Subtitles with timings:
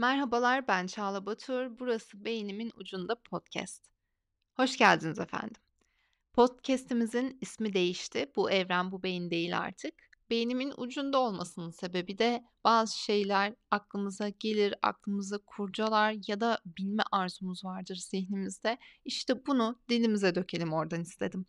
[0.00, 1.78] Merhabalar, ben Çağla Batur.
[1.78, 3.84] Burası Beynimin Ucunda Podcast.
[4.56, 5.62] Hoş geldiniz efendim.
[6.32, 8.32] Podcast'imizin ismi değişti.
[8.36, 9.94] Bu evren bu beyin değil artık.
[10.30, 17.64] Beynimin ucunda olmasının sebebi de bazı şeyler aklımıza gelir, aklımıza kurcalar ya da bilme arzumuz
[17.64, 18.78] vardır zihnimizde.
[19.04, 21.46] İşte bunu dilimize dökelim oradan istedim.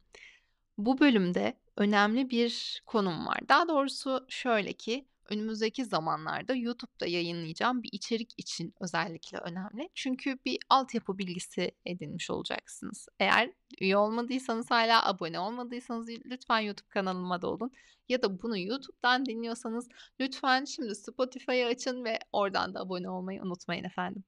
[0.77, 3.39] Bu bölümde önemli bir konum var.
[3.49, 9.89] Daha doğrusu şöyle ki önümüzdeki zamanlarda YouTube'da yayınlayacağım bir içerik için özellikle önemli.
[9.95, 13.07] Çünkü bir altyapı bilgisi edinmiş olacaksınız.
[13.19, 17.71] Eğer üye olmadıysanız hala abone olmadıysanız lütfen YouTube kanalıma da olun.
[18.09, 19.89] Ya da bunu YouTube'dan dinliyorsanız
[20.19, 24.23] lütfen şimdi Spotify'ı açın ve oradan da abone olmayı unutmayın efendim.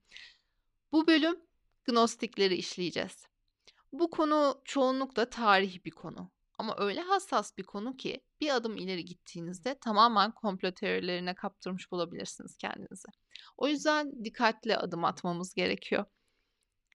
[0.91, 1.35] Bu bölüm
[1.85, 3.25] gnostikleri işleyeceğiz.
[3.91, 6.31] Bu konu çoğunlukla tarihi bir konu.
[6.57, 12.57] Ama öyle hassas bir konu ki bir adım ileri gittiğinizde tamamen komplo teorilerine kaptırmış bulabilirsiniz
[12.57, 13.07] kendinizi.
[13.57, 16.05] O yüzden dikkatli adım atmamız gerekiyor.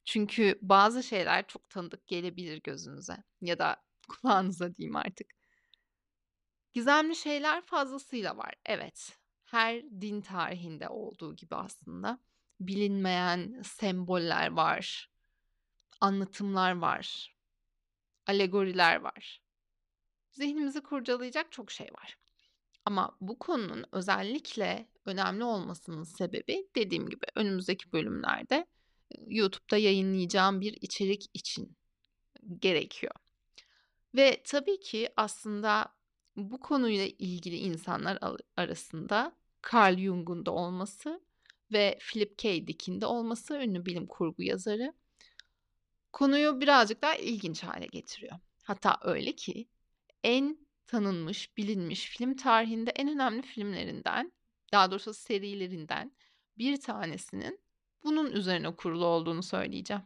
[0.04, 3.76] Çünkü bazı şeyler çok tanıdık gelebilir gözünüze ya da
[4.08, 5.26] kulağınıza diyeyim artık.
[6.72, 8.54] Gizemli şeyler fazlasıyla var.
[8.66, 9.18] Evet.
[9.44, 12.18] Her din tarihinde olduğu gibi aslında
[12.60, 15.10] bilinmeyen semboller var.
[16.00, 17.36] Anlatımlar var.
[18.26, 19.47] Alegoriler var
[20.30, 22.18] zihnimizi kurcalayacak çok şey var.
[22.84, 28.66] Ama bu konunun özellikle önemli olmasının sebebi dediğim gibi önümüzdeki bölümlerde
[29.26, 31.76] YouTube'da yayınlayacağım bir içerik için
[32.60, 33.14] gerekiyor.
[34.14, 35.94] Ve tabii ki aslında
[36.36, 38.18] bu konuyla ilgili insanlar
[38.56, 39.36] arasında
[39.72, 41.20] Carl Jung'un da olması
[41.72, 42.66] ve Philip K.
[42.66, 44.92] Dick'in de olması ünlü bilim kurgu yazarı
[46.12, 48.38] konuyu birazcık daha ilginç hale getiriyor.
[48.62, 49.68] Hatta öyle ki
[50.24, 54.32] en tanınmış, bilinmiş film tarihinde en önemli filmlerinden,
[54.72, 56.16] daha doğrusu serilerinden
[56.58, 57.60] bir tanesinin
[58.04, 60.02] bunun üzerine kurulu olduğunu söyleyeceğim.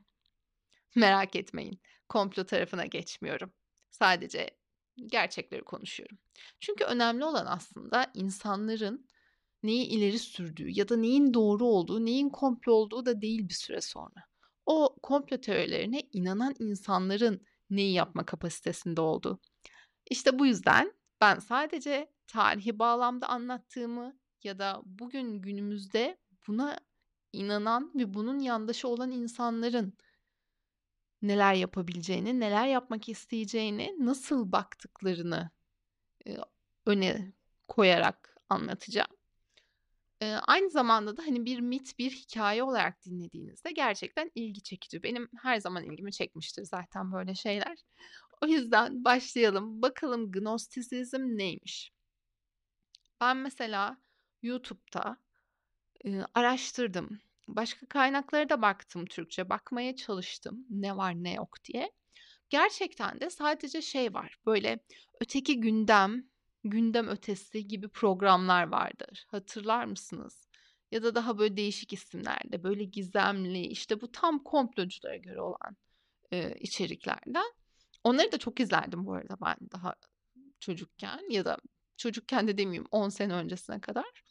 [0.94, 3.52] Merak etmeyin, komplo tarafına geçmiyorum.
[3.90, 4.50] Sadece
[5.06, 6.18] gerçekleri konuşuyorum.
[6.60, 9.08] Çünkü önemli olan aslında insanların
[9.62, 13.80] neyi ileri sürdüğü ya da neyin doğru olduğu, neyin komplo olduğu da değil bir süre
[13.80, 14.24] sonra.
[14.66, 19.40] O komplo teorilerine inanan insanların neyi yapma kapasitesinde olduğu.
[20.12, 26.78] İşte bu yüzden ben sadece tarihi bağlamda anlattığımı ya da bugün günümüzde buna
[27.32, 29.92] inanan ve bunun yandaşı olan insanların
[31.22, 35.50] neler yapabileceğini, neler yapmak isteyeceğini, nasıl baktıklarını
[36.86, 37.32] öne
[37.68, 39.16] koyarak anlatacağım.
[40.20, 45.02] aynı zamanda da hani bir mit, bir hikaye olarak dinlediğinizde gerçekten ilgi çekici.
[45.02, 47.78] Benim her zaman ilgimi çekmiştir zaten böyle şeyler.
[48.42, 49.82] O yüzden başlayalım.
[49.82, 51.92] Bakalım Gnostisizm neymiş?
[53.20, 53.96] Ben mesela
[54.42, 55.16] YouTube'da
[56.04, 57.20] e, araştırdım.
[57.48, 59.48] Başka kaynaklara da baktım Türkçe.
[59.48, 61.92] Bakmaya çalıştım ne var ne yok diye.
[62.50, 64.36] Gerçekten de sadece şey var.
[64.46, 64.78] Böyle
[65.20, 66.24] öteki gündem,
[66.64, 69.24] gündem ötesi gibi programlar vardır.
[69.28, 70.48] Hatırlar mısınız?
[70.90, 75.76] Ya da daha böyle değişik isimlerde, böyle gizemli, işte bu tam komploculara göre olan
[76.32, 77.61] e, içeriklerden.
[78.04, 79.94] Onları da çok izlerdim bu arada ben daha
[80.60, 81.56] çocukken ya da
[81.96, 84.22] çocukken de demeyeyim 10 sene öncesine kadar.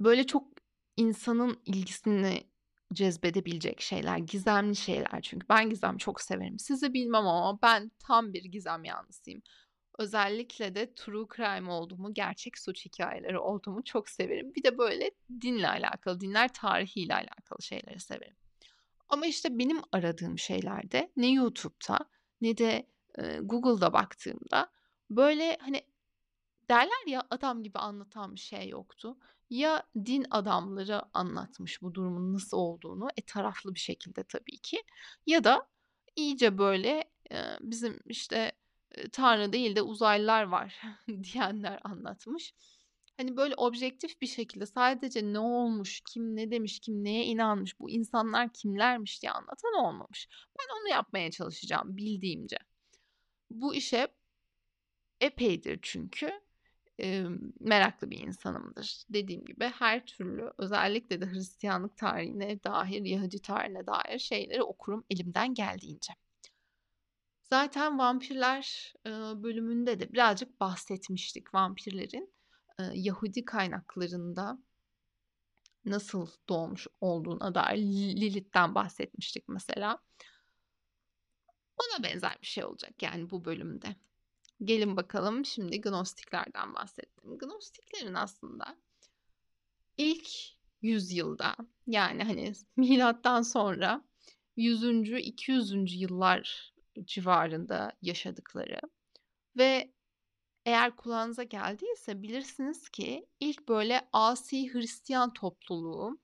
[0.00, 0.48] Böyle çok
[0.96, 2.46] insanın ilgisini
[2.92, 6.58] cezbedebilecek şeyler, gizemli şeyler çünkü ben gizem çok severim.
[6.58, 9.42] Sizi bilmem ama ben tam bir gizem yanlısıyım.
[9.98, 14.54] Özellikle de true crime olduğumu, gerçek suç hikayeleri olduğumu çok severim.
[14.54, 18.36] Bir de böyle dinle alakalı, dinler tarihiyle alakalı şeyleri severim.
[19.08, 21.98] Ama işte benim aradığım şeylerde ne YouTube'da
[22.40, 22.86] ne de
[23.42, 24.70] Google'da baktığımda
[25.10, 25.82] böyle hani
[26.70, 29.16] derler ya adam gibi anlatan bir şey yoktu.
[29.50, 34.82] Ya din adamları anlatmış bu durumun nasıl olduğunu e taraflı bir şekilde tabii ki
[35.26, 35.68] ya da
[36.16, 37.04] iyice böyle
[37.60, 38.52] bizim işte
[39.12, 42.54] tanrı değil de uzaylılar var diyenler anlatmış.
[43.16, 47.90] Hani böyle objektif bir şekilde sadece ne olmuş, kim ne demiş, kim neye inanmış, bu
[47.90, 50.28] insanlar kimlermiş diye anlatan olmamış.
[50.58, 52.58] Ben onu yapmaya çalışacağım bildiğimce.
[53.50, 54.08] Bu işe
[55.20, 56.32] epeydir çünkü
[57.00, 57.24] e,
[57.60, 59.04] meraklı bir insanımdır.
[59.08, 65.54] Dediğim gibi her türlü özellikle de Hristiyanlık tarihine dair, Yahudi tarihine dair şeyleri okurum elimden
[65.54, 66.12] geldiğince.
[67.42, 69.10] Zaten vampirler e,
[69.42, 72.34] bölümünde de birazcık bahsetmiştik vampirlerin
[72.78, 74.58] e, Yahudi kaynaklarında
[75.84, 77.78] nasıl doğmuş olduğuna dair
[78.16, 79.98] Lilith'ten bahsetmiştik mesela.
[81.76, 83.96] Ona benzer bir şey olacak yani bu bölümde.
[84.64, 87.38] Gelin bakalım şimdi Gnostiklerden bahsettim.
[87.38, 88.76] Gnostiklerin aslında
[89.96, 90.28] ilk
[90.82, 91.56] yüzyılda
[91.86, 94.04] yani hani milattan sonra
[94.56, 95.10] 100.
[95.10, 96.00] 200.
[96.00, 96.72] yıllar
[97.04, 98.80] civarında yaşadıkları
[99.56, 99.92] ve
[100.64, 106.18] eğer kulağınıza geldiyse bilirsiniz ki ilk böyle asi Hristiyan topluluğu,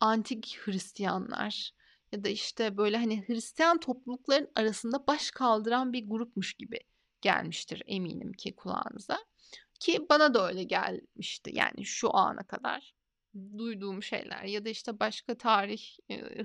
[0.00, 1.74] antik Hristiyanlar
[2.14, 6.78] ya da işte böyle hani Hristiyan toplulukların arasında baş kaldıran bir grupmuş gibi
[7.20, 9.18] gelmiştir eminim ki kulağınıza.
[9.80, 12.94] Ki bana da öyle gelmişti yani şu ana kadar
[13.58, 15.82] duyduğum şeyler ya da işte başka tarih,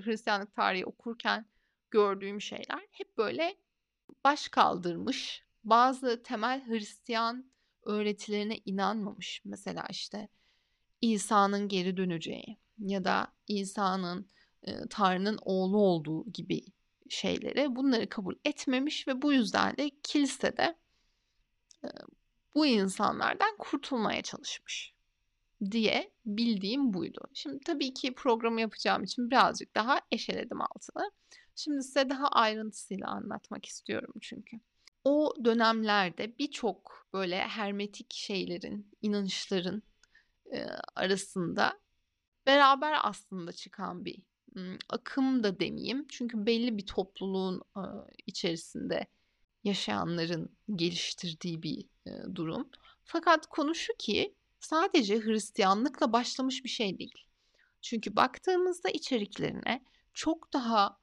[0.04, 1.46] Hristiyanlık tarihi okurken
[1.90, 3.56] gördüğüm şeyler hep böyle
[4.24, 7.52] baş kaldırmış, bazı temel Hristiyan
[7.82, 9.42] öğretilerine inanmamış.
[9.44, 10.28] Mesela işte
[11.00, 14.28] İsa'nın geri döneceği ya da İsa'nın
[14.90, 16.64] Tanrı'nın oğlu olduğu gibi
[17.08, 20.76] şeyleri bunları kabul etmemiş ve bu yüzden de kilisede
[22.54, 24.94] bu insanlardan kurtulmaya çalışmış
[25.70, 27.20] diye bildiğim buydu.
[27.34, 31.10] Şimdi tabii ki programı yapacağım için birazcık daha eşeledim altını.
[31.56, 34.60] Şimdi size daha ayrıntısıyla anlatmak istiyorum çünkü.
[35.04, 39.82] O dönemlerde birçok böyle hermetik şeylerin, inanışların
[40.52, 41.80] e, arasında
[42.46, 44.22] beraber aslında çıkan bir
[44.88, 46.06] akım da demeyeyim.
[46.08, 47.62] Çünkü belli bir topluluğun
[48.26, 49.06] içerisinde
[49.64, 51.86] yaşayanların geliştirdiği bir
[52.34, 52.70] durum.
[53.04, 57.24] Fakat konu şu ki sadece Hristiyanlıkla başlamış bir şey değil.
[57.80, 60.98] Çünkü baktığımızda içeriklerine çok daha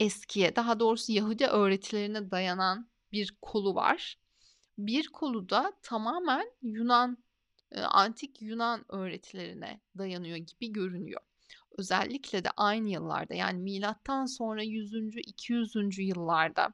[0.00, 4.18] eskiye, daha doğrusu Yahudi öğretilerine dayanan bir kolu var.
[4.78, 7.18] Bir kolu da tamamen Yunan,
[7.74, 11.20] antik Yunan öğretilerine dayanıyor gibi görünüyor.
[11.78, 15.16] Özellikle de aynı yıllarda yani milattan sonra 100.
[15.16, 16.02] 200.
[16.02, 16.72] yıllarda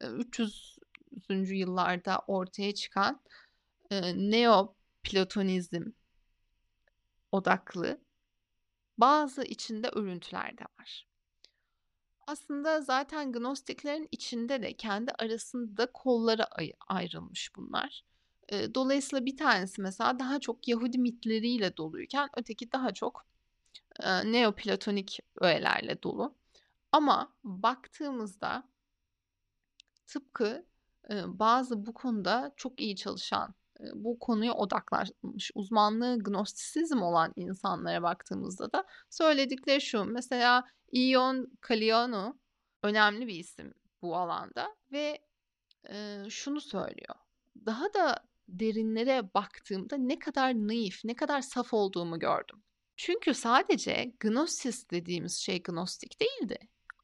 [0.00, 0.78] 300.
[1.30, 3.20] yıllarda ortaya çıkan
[4.14, 5.82] Neoplatonizm
[7.32, 8.00] odaklı
[8.98, 11.06] bazı içinde örüntüler de var.
[12.26, 18.04] Aslında zaten Gnostiklerin içinde de kendi arasında kollara ay- ayrılmış bunlar.
[18.52, 23.31] dolayısıyla bir tanesi mesela daha çok Yahudi mitleriyle doluyken öteki daha çok
[24.00, 26.36] e, Neoplatonik öğelerle dolu.
[26.92, 28.68] Ama baktığımızda
[30.06, 30.66] tıpkı
[31.26, 33.54] bazı bu konuda çok iyi çalışan
[33.94, 40.04] bu konuya odaklanmış uzmanlığı gnostisizm olan insanlara baktığımızda da söyledikleri şu.
[40.04, 42.38] Mesela Ion Caliano
[42.82, 45.18] önemli bir isim bu alanda ve
[46.28, 47.14] şunu söylüyor.
[47.66, 48.16] Daha da
[48.48, 52.62] derinlere baktığımda ne kadar naif, ne kadar saf olduğumu gördüm.
[53.04, 56.58] Çünkü sadece gnosis dediğimiz şey gnostik değildi.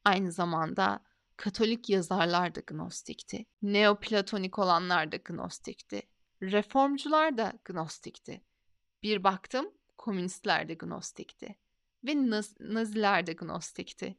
[0.05, 1.03] Aynı zamanda
[1.37, 3.45] Katolik yazarlar da gnostikti.
[3.61, 6.01] Neoplatonik olanlar da gnostikti.
[6.41, 8.43] Reformcular da gnostikti.
[9.03, 11.55] Bir baktım komünistler de gnostikti.
[12.03, 14.17] Ve naz naziler de gnostikti.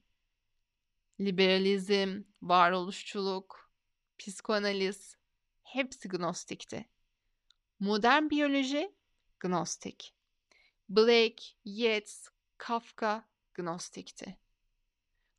[1.21, 3.71] Liberalizm, varoluşçuluk,
[4.19, 5.17] psikoanaliz
[5.63, 6.89] hepsi gnostikti.
[7.79, 8.95] Modern biyoloji
[9.41, 10.20] gnostik.
[10.91, 12.29] Blake, Yeats,
[12.59, 14.39] Kafka gnostikti.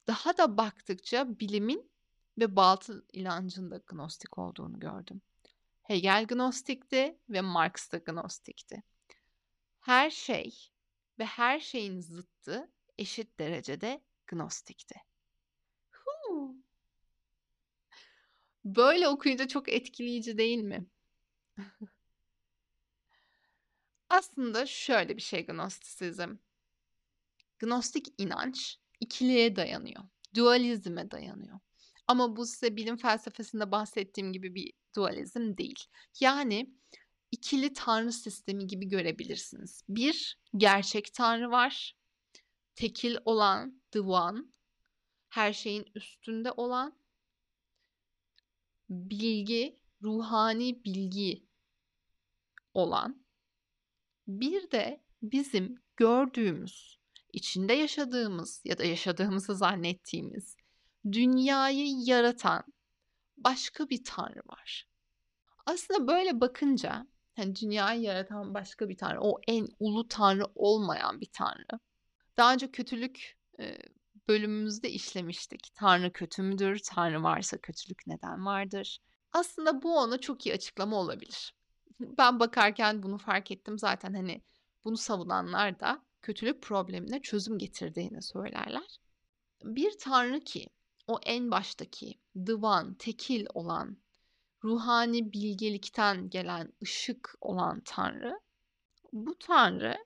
[0.08, 1.92] Daha da baktıkça bilimin
[2.38, 5.22] ve batıl inancın da gnostik olduğunu gördüm.
[5.84, 8.84] Hegel gnostikti ve Marx da gnostikti.
[9.80, 10.72] Her şey
[11.20, 14.96] ve her şeyin zıttı eşit derecede gnostikti.
[18.66, 20.86] Böyle okuyunca çok etkileyici değil mi?
[24.12, 26.36] Aslında şöyle bir şey gnostisizm.
[27.60, 30.04] Gnostik inanç ikiliğe dayanıyor.
[30.36, 31.60] Dualizme dayanıyor.
[32.08, 35.86] Ama bu size bilim felsefesinde bahsettiğim gibi bir dualizm değil.
[36.20, 36.76] Yani
[37.32, 39.84] ikili tanrı sistemi gibi görebilirsiniz.
[39.90, 41.98] Bir gerçek tanrı var.
[42.76, 44.40] Tekil olan the one.
[45.30, 46.98] Her şeyin üstünde olan
[48.90, 51.46] bilgi, ruhani bilgi
[52.74, 53.21] olan.
[54.32, 57.00] Bir de bizim gördüğümüz,
[57.34, 60.58] içinde yaşadığımız ya da yaşadığımızı zannettiğimiz
[61.12, 62.64] dünyayı yaratan
[63.38, 64.88] başka bir tanrı var.
[65.66, 71.30] Aslında böyle bakınca hani dünyayı yaratan başka bir tanrı, o en ulu tanrı olmayan bir
[71.34, 71.80] tanrı.
[72.38, 73.38] Daha önce kötülük
[74.28, 75.72] bölümümüzde işlemiştik.
[75.76, 76.82] Tanrı kötü müdür?
[76.86, 79.00] Tanrı varsa kötülük neden vardır?
[79.34, 81.54] Aslında bu ona çok iyi açıklama olabilir.
[82.18, 83.80] Ben bakarken bunu fark ettim.
[83.80, 84.42] Zaten hani
[84.84, 89.00] bunu savunanlar da kötülük problemine çözüm getirdiğini söylerler.
[89.64, 90.68] Bir tanrı ki
[91.08, 93.98] o en baştaki divan, tekil olan,
[94.64, 98.40] ruhani bilgelikten gelen ışık olan Tanrı
[99.14, 99.98] bu tanrı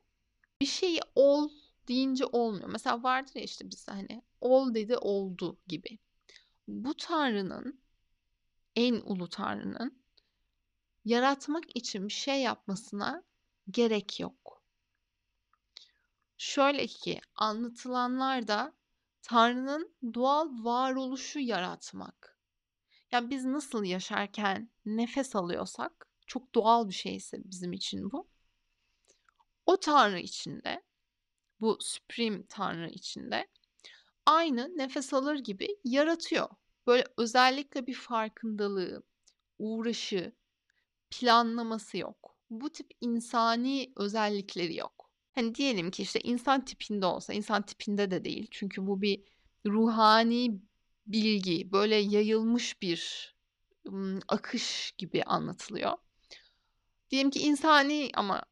[0.62, 1.50] bir şeyi ol
[1.88, 2.70] deyince olmuyor.
[2.70, 6.00] Mesela vardır ya işte bizde hani ol dedi oldu gibi.
[6.68, 7.80] Bu tanrının
[8.76, 10.05] en ulu tanrının
[11.06, 13.24] yaratmak için bir şey yapmasına
[13.72, 14.64] gerek yok.
[16.38, 18.74] Şöyle ki anlatılanlarda
[19.22, 22.40] Tanrı'nın doğal varoluşu yaratmak.
[23.12, 28.28] Yani biz nasıl yaşarken nefes alıyorsak çok doğal bir şeyse bizim için bu.
[29.66, 30.84] O Tanrı içinde,
[31.62, 33.48] bu Supreme Tanrı içinde
[34.26, 36.50] aynı nefes alır gibi yaratıyor.
[36.88, 39.04] Böyle özellikle bir farkındalığı,
[39.60, 40.36] uğraşı,
[41.12, 42.38] planlaması yok.
[42.50, 45.12] Bu tip insani özellikleri yok.
[45.36, 48.48] Hani diyelim ki işte insan tipinde olsa, insan tipinde de değil.
[48.52, 49.24] Çünkü bu bir
[49.68, 50.62] ruhani
[51.08, 53.32] bilgi, böyle yayılmış bir
[54.28, 55.94] akış gibi anlatılıyor.
[57.10, 58.44] Diyelim ki insani ama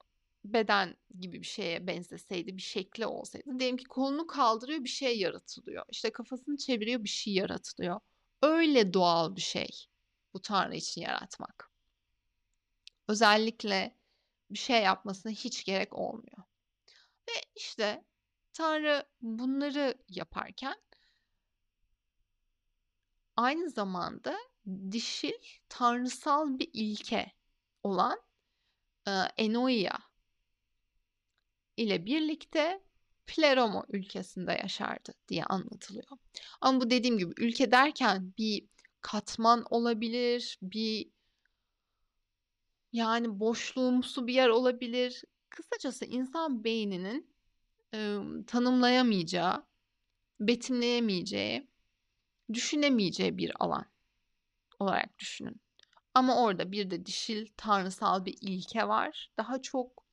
[0.45, 3.59] beden gibi bir şeye benzeseydi, bir şekli olsaydı.
[3.59, 5.85] Diyelim ki kolunu kaldırıyor, bir şey yaratılıyor.
[5.91, 7.99] İşte kafasını çeviriyor, bir şey yaratılıyor.
[8.41, 9.69] Öyle doğal bir şey
[10.33, 11.72] bu Tanrı için yaratmak.
[13.07, 13.97] Özellikle
[14.49, 16.43] bir şey yapmasına hiç gerek olmuyor.
[17.29, 18.03] Ve işte
[18.53, 20.75] Tanrı bunları yaparken
[23.35, 24.37] aynı zamanda
[24.91, 25.33] dişil
[25.69, 27.31] tanrısal bir ilke
[27.83, 28.21] olan
[29.07, 29.97] e, Enoia
[31.77, 32.83] ile birlikte
[33.27, 36.17] Pleroma ülkesinde yaşardı diye anlatılıyor.
[36.61, 38.67] Ama bu dediğim gibi ülke derken bir
[39.01, 41.11] katman olabilir, bir
[42.93, 45.23] yani boşluğumsu bir yer olabilir.
[45.49, 47.33] Kısacası insan beyninin
[47.93, 49.65] e, tanımlayamayacağı,
[50.39, 51.67] betimleyemeyeceği,
[52.53, 53.85] düşünemeyeceği bir alan
[54.79, 55.61] olarak düşünün.
[56.13, 59.31] Ama orada bir de dişil tanrısal bir ilke var.
[59.37, 60.03] Daha çok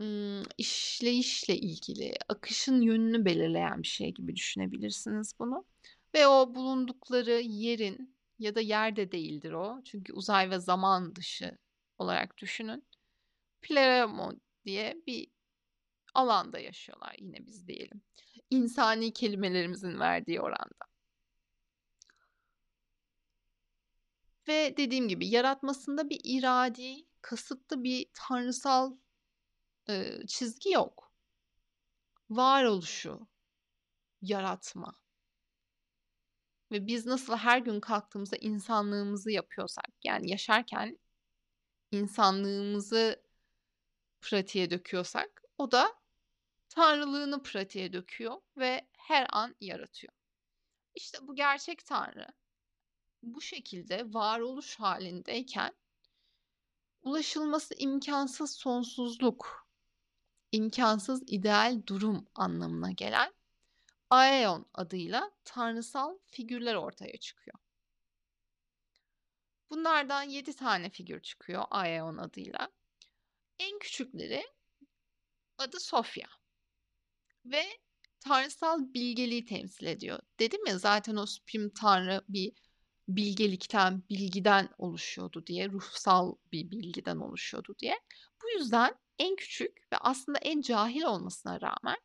[0.00, 5.64] ım, işleyişle ilgili, akışın yönünü belirleyen bir şey gibi düşünebilirsiniz bunu.
[6.14, 9.82] Ve o bulundukları yerin ya da yerde değildir o.
[9.84, 11.58] Çünkü uzay ve zaman dışı
[11.98, 12.86] olarak düşünün.
[13.62, 14.32] Pleramo
[14.64, 15.28] diye bir
[16.14, 18.02] alanda yaşıyorlar yine biz diyelim.
[18.50, 20.86] İnsani kelimelerimizin verdiği oranda.
[24.48, 28.96] Ve dediğim gibi yaratmasında bir iradi, kasıtlı bir tanrısal
[29.88, 31.12] e, çizgi yok.
[32.30, 33.28] Varoluşu,
[34.22, 35.05] yaratma.
[36.72, 40.98] Ve biz nasıl her gün kalktığımızda insanlığımızı yapıyorsak, yani yaşarken
[41.90, 43.22] insanlığımızı
[44.20, 45.94] pratiğe döküyorsak, o da
[46.68, 50.12] tanrılığını pratiğe döküyor ve her an yaratıyor.
[50.94, 52.26] İşte bu gerçek tanrı
[53.22, 55.74] bu şekilde varoluş halindeyken
[57.02, 59.68] ulaşılması imkansız sonsuzluk,
[60.52, 63.32] imkansız ideal durum anlamına gelen
[64.10, 67.58] Aeon adıyla tanrısal figürler ortaya çıkıyor.
[69.70, 72.72] Bunlardan 7 tane figür çıkıyor Aeon adıyla.
[73.58, 74.44] En küçükleri
[75.58, 76.28] adı Sofya
[77.44, 77.64] ve
[78.20, 80.20] tanrısal bilgeliği temsil ediyor.
[80.40, 82.52] Dedim ya zaten o Supreme Tanrı bir
[83.08, 88.00] bilgelikten, bilgiden oluşuyordu diye, ruhsal bir bilgiden oluşuyordu diye.
[88.42, 91.96] Bu yüzden en küçük ve aslında en cahil olmasına rağmen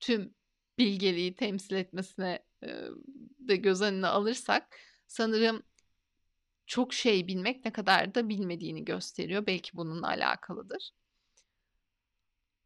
[0.00, 0.34] tüm
[0.78, 2.44] bilgeliği temsil etmesine
[3.38, 4.76] de göz önüne alırsak
[5.06, 5.62] sanırım
[6.66, 9.46] çok şey bilmek ne kadar da bilmediğini gösteriyor.
[9.46, 10.90] Belki bununla alakalıdır.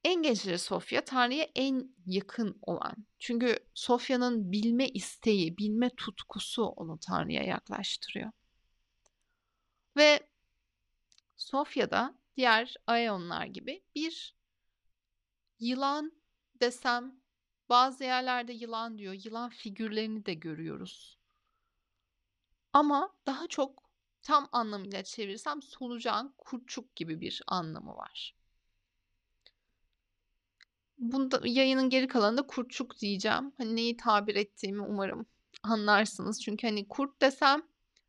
[0.05, 2.97] En gençleri Sofya Tanrı'ya en yakın olan.
[3.19, 8.31] Çünkü Sofya'nın bilme isteği, bilme tutkusu onu Tanrı'ya yaklaştırıyor.
[9.97, 10.21] Ve
[11.37, 14.37] Sofya da diğer Aeonlar gibi bir
[15.59, 16.13] yılan
[16.61, 17.21] desem
[17.69, 19.15] bazı yerlerde yılan diyor.
[19.25, 21.19] Yılan figürlerini de görüyoruz.
[22.73, 23.83] Ama daha çok
[24.23, 28.37] tam anlamıyla çevirsem solucan, kurçuk gibi bir anlamı var.
[30.99, 33.53] Bunda yayının geri kalanında kurtçuk diyeceğim.
[33.59, 35.27] Hani neyi tabir ettiğimi umarım
[35.63, 36.43] anlarsınız.
[36.43, 37.63] Çünkü hani kurt desem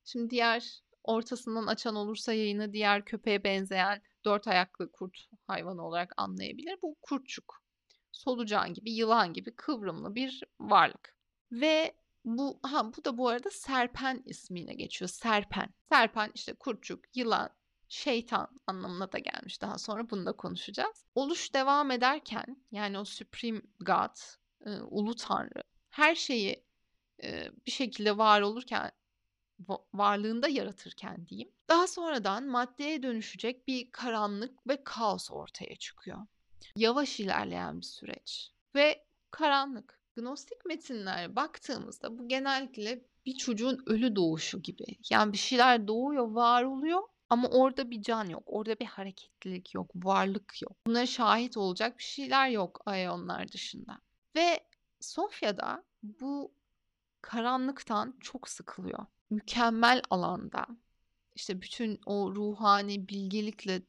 [0.05, 6.77] şimdi diğer ortasından açan olursa yayını diğer köpeğe benzeyen dört ayaklı kurt hayvanı olarak anlayabilir.
[6.81, 7.66] Bu kurtçuk.
[8.17, 11.15] Solucan gibi, yılan gibi kıvrımlı bir varlık.
[11.51, 11.95] Ve
[12.25, 15.09] bu ha bu da bu arada serpen ismiyle geçiyor.
[15.09, 15.69] Serpen.
[15.89, 17.49] Serpen işte kurtçuk, yılan,
[17.87, 21.05] şeytan anlamına da gelmiş daha sonra bunu da konuşacağız.
[21.15, 24.17] Oluş devam ederken yani o Supreme God,
[24.65, 26.65] e, Ulu Tanrı her şeyi
[27.23, 28.91] e, bir şekilde var olurken
[29.93, 31.51] varlığında yaratırken diyeyim.
[31.69, 36.17] Daha sonradan maddeye dönüşecek bir karanlık ve kaos ortaya çıkıyor.
[36.75, 39.97] Yavaş ilerleyen bir süreç ve karanlık.
[40.15, 44.85] Gnostik metinlere baktığımızda bu genellikle bir çocuğun ölü doğuşu gibi.
[45.09, 48.43] Yani bir şeyler doğuyor, var oluyor ama orada bir can yok.
[48.45, 50.71] Orada bir hareketlilik yok, varlık yok.
[50.87, 53.99] Bunlara şahit olacak bir şeyler yok ayonlar dışında.
[54.35, 54.59] Ve
[54.99, 56.51] Sofya'da bu
[57.21, 59.05] karanlıktan çok sıkılıyor.
[59.29, 60.65] Mükemmel alanda,
[61.35, 63.81] işte bütün o ruhani bilgelikle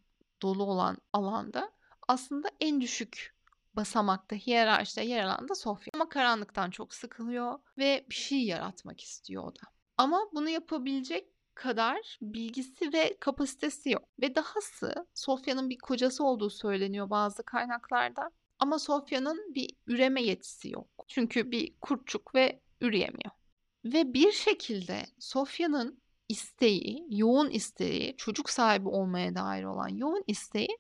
[0.43, 1.73] dolu olan alanda
[2.09, 3.35] aslında en düşük
[3.77, 5.91] basamakta, hiyerarşide yer alan da Sofya.
[5.95, 9.61] Ama karanlıktan çok sıkılıyor ve bir şey yaratmak istiyor o da.
[9.97, 14.05] Ama bunu yapabilecek kadar bilgisi ve kapasitesi yok.
[14.23, 18.31] Ve dahası Sofya'nın bir kocası olduğu söyleniyor bazı kaynaklarda.
[18.59, 20.89] Ama Sofya'nın bir üreme yetisi yok.
[21.09, 23.31] Çünkü bir kurtçuk ve üreyemiyor.
[23.85, 30.79] Ve bir şekilde Sofya'nın isteği, yoğun isteği, çocuk sahibi olmaya dair olan yoğun isteği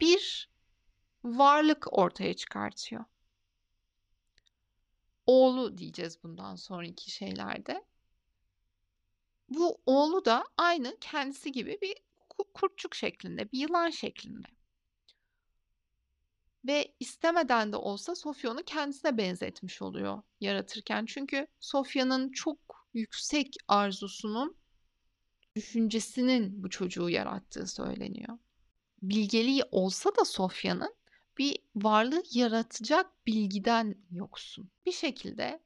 [0.00, 0.50] bir
[1.24, 3.04] varlık ortaya çıkartıyor.
[5.26, 7.84] Oğlu diyeceğiz bundan sonraki şeylerde.
[9.48, 11.94] Bu oğlu da aynı kendisi gibi bir
[12.54, 14.48] kurtçuk şeklinde, bir yılan şeklinde.
[16.66, 21.06] Ve istemeden de olsa Sofya onu kendisine benzetmiş oluyor yaratırken.
[21.06, 22.58] Çünkü Sofya'nın çok
[22.94, 24.56] yüksek arzusunun,
[25.56, 28.38] düşüncesinin bu çocuğu yarattığı söyleniyor.
[29.02, 30.94] Bilgeliği olsa da Sofya'nın
[31.38, 34.70] bir varlığı yaratacak bilgiden yoksun.
[34.86, 35.60] Bir şekilde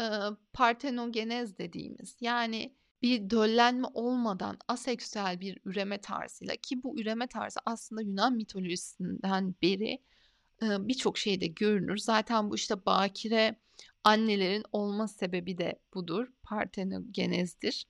[0.00, 0.06] e,
[0.52, 8.02] partenogenez dediğimiz yani bir döllenme olmadan aseksüel bir üreme tarzıyla ki bu üreme tarzı aslında
[8.02, 10.02] Yunan mitolojisinden beri
[10.62, 11.96] e, birçok şeyde görünür.
[11.96, 13.56] Zaten bu işte bakire
[14.04, 16.28] annelerin olma sebebi de budur.
[16.42, 17.86] Partenogenezdir.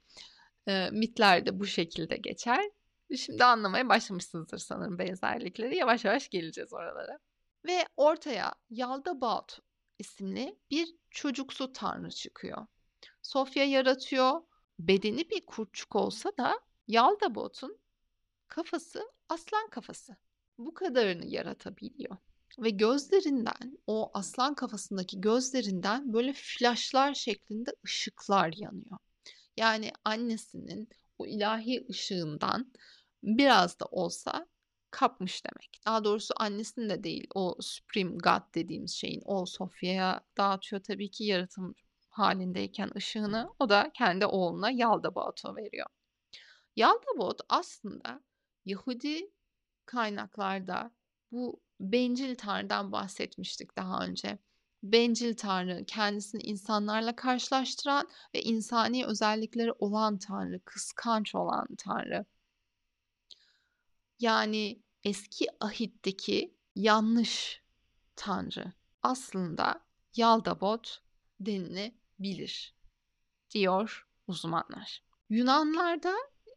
[0.69, 2.71] E, mitler de bu şekilde geçer.
[3.17, 5.77] Şimdi anlamaya başlamışsınızdır sanırım benzerlikleri.
[5.77, 7.19] Yavaş yavaş geleceğiz oralara.
[7.67, 9.59] Ve ortaya Yaldabaoth
[9.99, 12.67] isimli bir çocuksu tanrı çıkıyor.
[13.23, 14.43] Sofya yaratıyor.
[14.79, 17.79] Bedeni bir kurtçuk olsa da Yaldabaoth'un
[18.49, 20.17] kafası aslan kafası.
[20.59, 22.17] Bu kadarını yaratabiliyor.
[22.59, 28.99] Ve gözlerinden, o aslan kafasındaki gözlerinden böyle flaşlar şeklinde ışıklar yanıyor.
[29.57, 32.73] Yani annesinin o ilahi ışığından
[33.23, 34.47] biraz da olsa
[34.91, 35.81] kapmış demek.
[35.87, 41.25] Daha doğrusu annesinin de değil o Supreme God dediğimiz şeyin o Sofya'ya dağıtıyor tabii ki
[41.25, 41.75] yaratım
[42.09, 45.87] halindeyken ışığını o da kendi oğluna Yaldabaoth'a veriyor.
[46.77, 48.21] Yaldabaoth aslında
[48.65, 49.31] Yahudi
[49.87, 50.91] kaynaklarda
[51.33, 54.39] bu bencil tanrıdan bahsetmiştik daha önce.
[54.83, 62.27] Bencil tanrı, kendisini insanlarla karşılaştıran ve insani özellikleri olan tanrı, kıskanç olan tanrı.
[64.21, 67.63] Yani eski ahitteki yanlış
[68.17, 69.85] tanrı aslında
[70.17, 71.03] Yaldabot
[71.41, 72.75] denilebilir
[73.51, 75.05] diyor uzmanlar.
[75.31, 76.15] Yunanlarda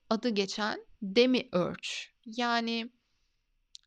[0.10, 1.90] adı geçen demi-urge
[2.26, 2.92] yani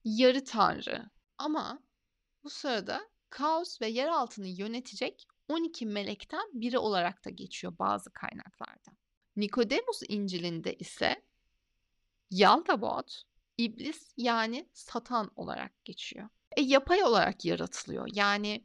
[0.04, 1.82] yarı tanrı ama
[2.44, 8.96] bu sırada kaos ve yer altını yönetecek 12 melekten biri olarak da geçiyor bazı kaynaklarda.
[9.36, 11.22] Nikodemus İncil'inde ise
[12.30, 13.22] Yaldabot
[13.58, 16.28] iblis yani satan olarak geçiyor.
[16.56, 18.08] E, yapay olarak yaratılıyor.
[18.12, 18.64] Yani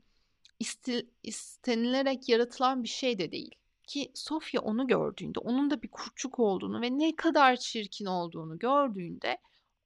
[0.59, 3.55] iste, istenilerek yaratılan bir şey de değil.
[3.87, 9.37] Ki Sofya onu gördüğünde, onun da bir kurçuk olduğunu ve ne kadar çirkin olduğunu gördüğünde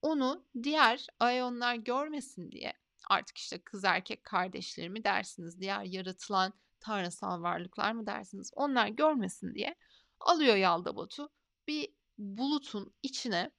[0.02, 2.74] onu diğer ayonlar görmesin diye
[3.10, 9.56] artık işte kız erkek kardeşleri mi dersiniz, diğer yaratılan tanrısal varlıklar mı dersiniz onlar görmesin
[9.56, 9.76] diye
[10.20, 11.30] alıyor Yaldabot'u
[11.68, 13.52] bir bulutun içine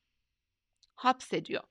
[0.96, 1.62] hapsediyor.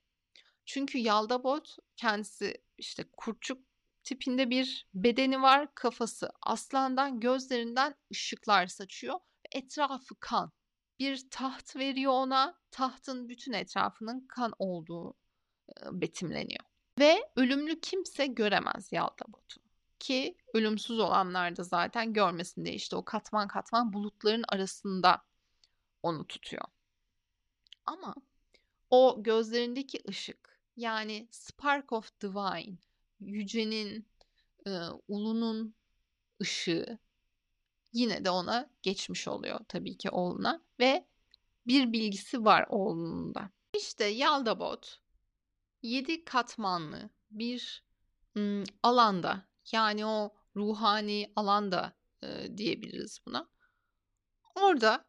[0.66, 3.62] Çünkü Yaldabot kendisi işte kurtçuk
[4.04, 10.52] tipinde bir bedeni var, kafası aslandan, gözlerinden ışıklar saçıyor ve etrafı kan.
[11.00, 15.14] Bir taht veriyor ona, tahtın bütün etrafının kan olduğu
[15.92, 16.64] betimleniyor.
[17.00, 19.62] Ve ölümlü kimse göremez Yaldabot'u.
[20.00, 25.22] Ki ölümsüz olanlar da zaten görmesin diye işte o katman katman bulutların arasında
[26.04, 26.66] onu tutuyor.
[27.86, 28.16] Ama
[28.90, 32.78] o gözlerindeki ışık yani spark of divine,
[33.20, 34.08] yücenin,
[34.68, 34.72] e,
[35.08, 35.76] ulunun
[36.42, 37.00] ışığı
[37.94, 41.08] yine de ona geçmiş oluyor tabii ki oğluna ve
[41.68, 43.50] bir bilgisi var oğlunun da.
[43.74, 45.02] İşte Yaldabot
[45.82, 47.84] yedi katmanlı bir
[48.38, 51.94] ım, alanda yani o ruhani alanda
[52.24, 53.50] e, diyebiliriz buna.
[54.56, 55.06] Orada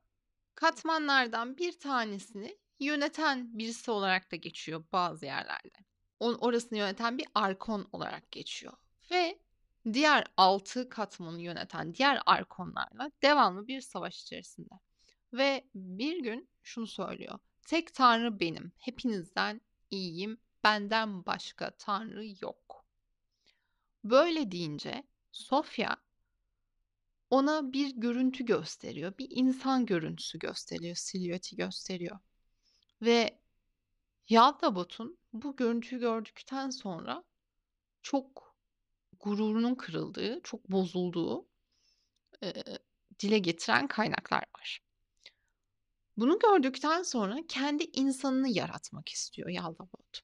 [0.54, 5.78] katmanlardan bir tanesini yöneten birisi olarak da geçiyor bazı yerlerde.
[6.20, 8.72] On, orasını yöneten bir arkon olarak geçiyor.
[9.10, 9.38] Ve
[9.92, 14.74] diğer altı katmanı yöneten diğer arkonlarla devamlı bir savaş içerisinde.
[15.32, 17.38] Ve bir gün şunu söylüyor.
[17.66, 18.72] Tek tanrı benim.
[18.78, 19.60] Hepinizden
[19.90, 20.38] iyiyim.
[20.64, 22.86] Benden başka tanrı yok.
[24.04, 25.96] Böyle deyince Sofya
[27.30, 29.18] ona bir görüntü gösteriyor.
[29.18, 32.18] Bir insan görüntüsü gösteriyor, silüeti gösteriyor.
[33.02, 33.38] Ve
[34.28, 37.24] Yaldabot'un bu görüntüyü gördükten sonra
[38.02, 38.56] çok
[39.20, 41.46] gururunun kırıldığı, çok bozulduğu
[42.42, 42.52] e,
[43.20, 44.80] dile getiren kaynaklar var.
[46.16, 50.20] Bunu gördükten sonra kendi insanını yaratmak istiyor Yaldabot.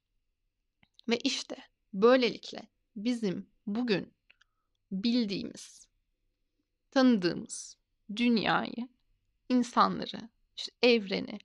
[1.09, 1.57] Ve işte
[1.93, 4.15] böylelikle bizim bugün
[4.93, 5.89] bildiğimiz,
[6.91, 7.77] tanıdığımız
[8.17, 8.89] dünyayı,
[9.49, 11.39] insanları, işte evreni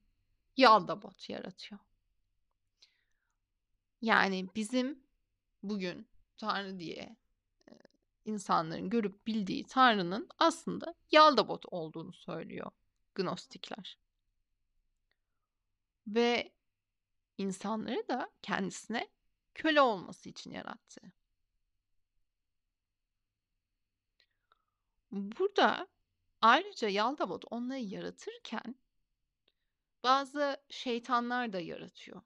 [0.58, 1.80] Yaldabot yaratıyor.
[4.02, 5.04] Yani bizim
[5.64, 7.16] bugün Tanrı diye
[8.26, 12.72] insanların görüp bildiği Tanrı'nın aslında Yaldabot olduğunu söylüyor
[13.16, 14.00] Gnostikler.
[16.08, 16.54] Ve
[17.38, 19.10] insanları da kendisine
[19.54, 21.02] köle olması için yarattı.
[25.12, 25.88] Burada
[26.42, 28.76] ayrıca Yaldabot onları yaratırken
[30.04, 32.22] bazı şeytanlar da yaratıyor.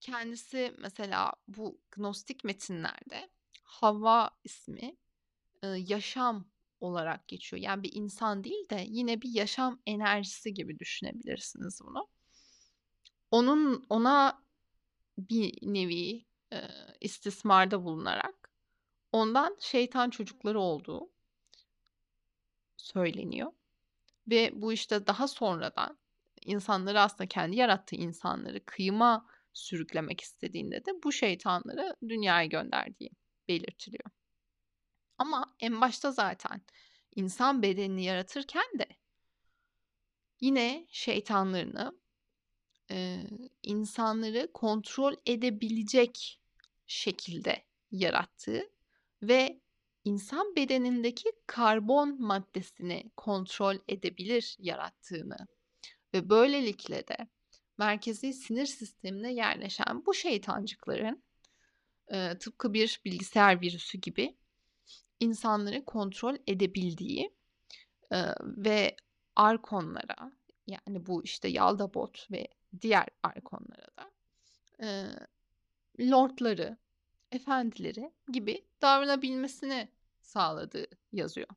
[0.00, 3.30] Kendisi mesela bu gnostik metinlerde
[3.62, 4.96] Havva ismi
[5.62, 6.48] yaşam
[6.80, 7.62] olarak geçiyor.
[7.62, 12.08] Yani bir insan değil de yine bir yaşam enerjisi gibi düşünebilirsiniz bunu.
[13.30, 14.42] Onun ona
[15.18, 16.24] bir nevi
[17.00, 18.50] istismarda bulunarak
[19.12, 21.10] ondan şeytan çocukları olduğu
[22.76, 23.52] söyleniyor.
[24.28, 25.98] Ve bu işte daha sonradan
[26.44, 33.10] insanları aslında kendi yarattığı insanları kıyıma sürüklemek istediğinde de bu şeytanları dünyaya gönderdiği
[33.48, 34.10] belirtiliyor.
[35.18, 36.62] Ama en başta zaten
[37.16, 38.86] insan bedenini yaratırken de
[40.40, 41.98] yine şeytanlarını
[42.90, 43.22] e,
[43.62, 46.40] insanları kontrol edebilecek
[46.86, 48.62] şekilde yarattığı
[49.22, 49.60] ve
[50.04, 55.36] insan bedenindeki karbon maddesini kontrol edebilir yarattığını
[56.14, 57.16] ve böylelikle de
[57.78, 61.22] merkezi sinir sistemine yerleşen bu şeytancıkların
[62.08, 64.36] e, tıpkı bir bilgisayar virüsü gibi
[65.20, 67.30] insanları kontrol edebildiği
[68.12, 68.96] e, ve
[69.36, 70.32] arkonlara
[70.66, 72.48] yani bu işte Yaldabot ve
[72.80, 74.10] diğer arkonlara da
[74.82, 74.88] e,
[76.10, 76.76] lordları,
[77.32, 79.88] efendileri gibi davranabilmesini
[80.20, 81.48] sağladığı yazıyor.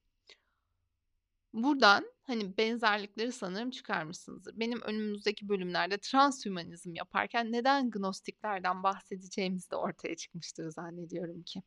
[1.55, 4.59] Buradan hani benzerlikleri sanırım çıkarmışsınızdır.
[4.59, 11.63] Benim önümüzdeki bölümlerde transhümanizm yaparken neden gnostiklerden bahsedeceğimiz de ortaya çıkmıştır zannediyorum ki.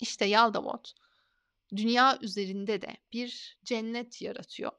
[0.00, 0.92] İşte Yaldavot
[1.76, 4.72] dünya üzerinde de bir cennet yaratıyor.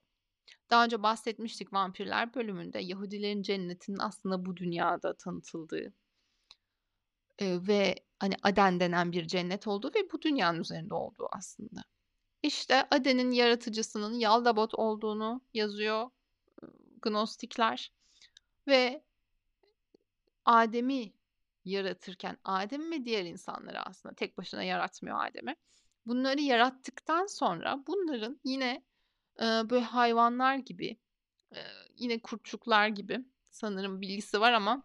[0.70, 5.94] Daha önce bahsetmiştik vampirler bölümünde Yahudilerin cennetinin aslında bu dünyada tanıtıldığı
[7.40, 11.91] e, ve hani Aden denen bir cennet olduğu ve bu dünyanın üzerinde olduğu aslında.
[12.44, 16.10] İşte Aden'in yaratıcısının Yaldabot olduğunu yazıyor
[17.02, 17.94] Gnostikler
[18.68, 19.04] ve
[20.46, 21.14] Adem'i
[21.66, 25.56] yaratırken Adem ve diğer insanları aslında tek başına yaratmıyor Adem'i.
[26.06, 28.84] Bunları yarattıktan sonra bunların yine
[29.40, 30.98] e, böyle hayvanlar gibi
[31.56, 31.60] e,
[31.98, 34.84] yine kurtçuklar gibi sanırım bilgisi var ama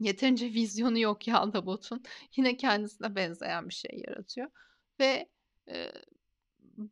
[0.00, 2.02] yeterince vizyonu yok Yaldabot'un.
[2.36, 4.50] Yine kendisine benzeyen bir şey yaratıyor
[5.00, 5.28] ve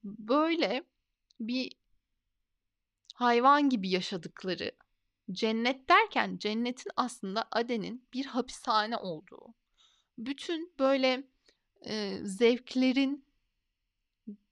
[0.05, 0.85] böyle
[1.41, 1.73] bir
[3.15, 4.73] hayvan gibi yaşadıkları
[5.33, 9.55] cennet derken cennetin aslında Aden'in bir hapishane olduğu.
[10.19, 11.25] Bütün böyle
[11.87, 13.25] e, zevklerin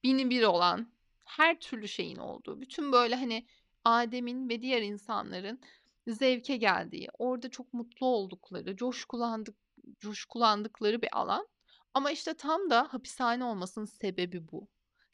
[0.05, 0.92] bini bir olan
[1.25, 2.61] her türlü şeyin olduğu.
[2.61, 3.47] Bütün böyle hani
[3.85, 5.61] Adem'in ve diğer insanların
[6.07, 9.57] zevke geldiği, orada çok mutlu oldukları, coşkulandık,
[10.01, 11.49] coşkulandıkları bir alan.
[11.95, 14.68] Ama işte tam da hapishane olmasının sebebi bu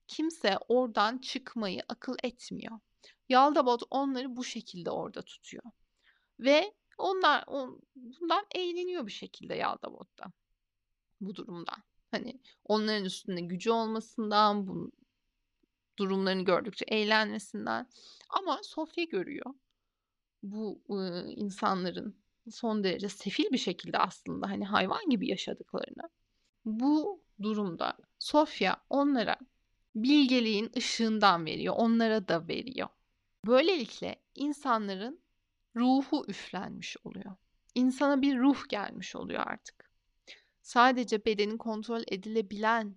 [0.08, 2.78] kimse oradan çıkmayı akıl etmiyor.
[3.28, 5.64] Yaldabot onları bu şekilde orada tutuyor.
[6.40, 10.24] Ve onlar on, bundan eğleniyor bir şekilde Yaldabot'ta.
[11.20, 11.82] Bu durumdan.
[12.10, 14.92] Hani onların üstünde gücü olmasından, bu
[15.98, 17.86] durumlarını gördükçe eğlenmesinden.
[18.30, 19.54] Ama Sofya görüyor
[20.42, 22.16] bu e, insanların
[22.50, 26.10] son derece sefil bir şekilde aslında hani hayvan gibi yaşadıklarını.
[26.64, 29.36] Bu durumda Sofya onlara
[29.94, 31.74] bilgeliğin ışığından veriyor.
[31.76, 32.88] Onlara da veriyor.
[33.46, 35.20] Böylelikle insanların
[35.76, 37.36] ruhu üflenmiş oluyor.
[37.74, 39.90] İnsana bir ruh gelmiş oluyor artık.
[40.62, 42.96] Sadece bedenin kontrol edilebilen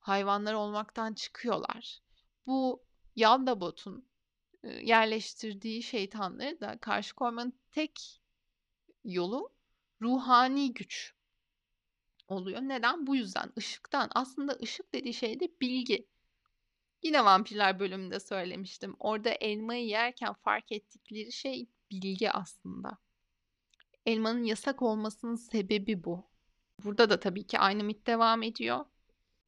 [0.00, 1.98] hayvanlar olmaktan çıkıyorlar.
[2.46, 2.82] Bu
[3.16, 4.08] Yaldabot'un
[4.64, 8.20] yerleştirdiği şeytanları da karşı koymanın tek
[9.04, 9.52] yolu
[10.02, 11.14] ruhani güç
[12.28, 12.60] oluyor.
[12.60, 13.06] Neden?
[13.06, 14.10] Bu yüzden ışıktan.
[14.14, 16.06] Aslında ışık dediği şey de bilgi.
[17.02, 18.96] Yine vampirler bölümünde söylemiştim.
[18.98, 22.98] Orada elmayı yerken fark ettikleri şey bilgi aslında.
[24.06, 26.30] Elmanın yasak olmasının sebebi bu.
[26.84, 28.84] Burada da tabii ki aynı mit devam ediyor.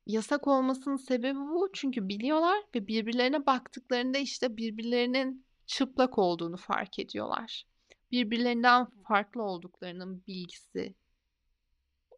[0.06, 7.64] Yasak olmasının sebebi bu çünkü biliyorlar ve birbirlerine baktıklarında işte birbirlerinin çıplak olduğunu fark ediyorlar.
[8.10, 10.94] Birbirlerinden farklı olduklarının bilgisi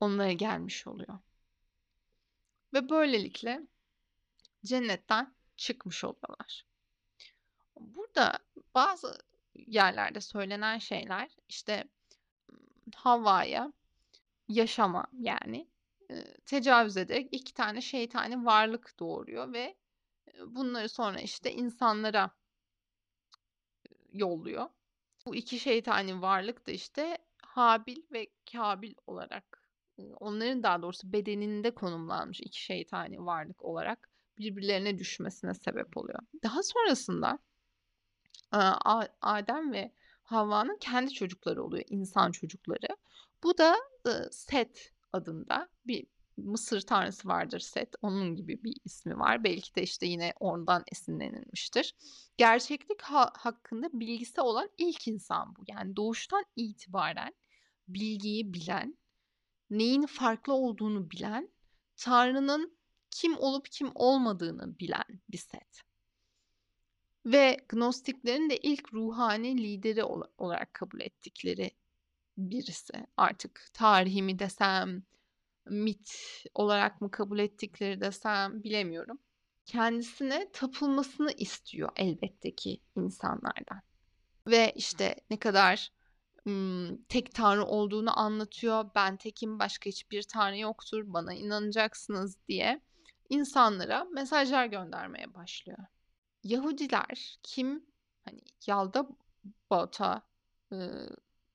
[0.01, 1.19] onlara gelmiş oluyor.
[2.75, 3.67] Ve böylelikle
[4.65, 6.67] cennetten çıkmış oluyorlar.
[7.81, 8.39] Burada
[8.75, 9.19] bazı
[9.55, 11.85] yerlerde söylenen şeyler işte
[12.95, 13.73] Havva'ya
[14.49, 15.69] yaşama yani
[16.47, 19.77] tecavüz ederek iki tane şeytani varlık doğuruyor ve
[20.47, 22.31] bunları sonra işte insanlara
[24.13, 24.69] yolluyor.
[25.27, 29.71] Bu iki şeytani varlık da işte Habil ve Kabil olarak
[30.21, 36.19] onların daha doğrusu bedeninde konumlanmış iki şeytani varlık olarak birbirlerine düşmesine sebep oluyor.
[36.43, 37.39] Daha sonrasında
[39.21, 39.93] Adem ve
[40.23, 42.97] Havva'nın kendi çocukları oluyor, insan çocukları.
[43.43, 43.77] Bu da
[44.31, 47.95] Set adında bir Mısır tanrısı vardır Set.
[48.03, 49.45] Onun gibi bir ismi var.
[49.45, 51.95] Belki de işte yine ondan esinlenilmiştir.
[52.37, 55.65] Gerçeklik ha- hakkında bilgisi olan ilk insan bu.
[55.69, 57.35] Yani doğuştan itibaren
[57.89, 58.99] bilgiyi bilen,
[59.71, 61.49] neyin farklı olduğunu bilen,
[61.97, 62.77] Tanrı'nın
[63.15, 65.81] kim olup kim olmadığını bilen bir set.
[67.27, 70.05] Ve Gnostiklerin de ilk ruhani lideri
[70.39, 71.71] olarak kabul ettikleri
[72.39, 72.93] birisi.
[73.17, 75.03] Artık tarihi mi desem,
[75.67, 76.19] mit
[76.55, 79.19] olarak mı kabul ettikleri desem bilemiyorum.
[79.67, 83.83] Kendisine tapılmasını istiyor elbette ki insanlardan.
[84.47, 85.93] Ve işte ne kadar
[87.09, 88.91] tek tanrı olduğunu anlatıyor.
[88.95, 92.81] Ben tekim başka hiçbir tanrı yoktur bana inanacaksınız diye
[93.29, 95.79] insanlara mesajlar göndermeye başlıyor.
[96.43, 97.87] Yahudiler kim
[98.25, 99.09] hani yalda
[99.71, 100.23] bota
[100.73, 100.77] e,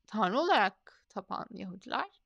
[0.07, 2.21] tanrı olarak tapan Yahudiler